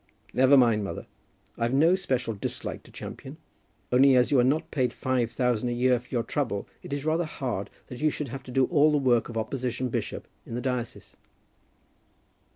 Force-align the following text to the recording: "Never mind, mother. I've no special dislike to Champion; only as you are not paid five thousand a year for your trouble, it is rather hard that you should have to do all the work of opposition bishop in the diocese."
"Never 0.33 0.57
mind, 0.57 0.83
mother. 0.83 1.05
I've 1.59 1.75
no 1.75 1.93
special 1.93 2.33
dislike 2.33 2.81
to 2.85 2.91
Champion; 2.91 3.37
only 3.91 4.15
as 4.15 4.31
you 4.31 4.39
are 4.39 4.43
not 4.43 4.71
paid 4.71 4.93
five 4.93 5.31
thousand 5.31 5.69
a 5.69 5.73
year 5.73 5.99
for 5.99 6.07
your 6.09 6.23
trouble, 6.23 6.67
it 6.81 6.91
is 6.91 7.05
rather 7.05 7.25
hard 7.25 7.69
that 7.85 8.01
you 8.01 8.09
should 8.09 8.29
have 8.29 8.41
to 8.45 8.51
do 8.51 8.65
all 8.65 8.91
the 8.91 8.97
work 8.97 9.29
of 9.29 9.37
opposition 9.37 9.89
bishop 9.89 10.27
in 10.43 10.55
the 10.55 10.59
diocese." 10.61 11.15